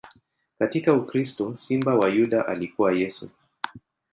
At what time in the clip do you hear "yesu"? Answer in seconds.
2.93-3.29